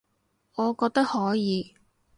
[0.55, 1.75] 我覺得可以